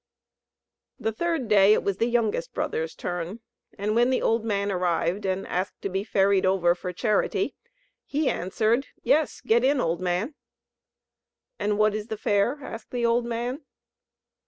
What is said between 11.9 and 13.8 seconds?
is the fare?" asked the old man.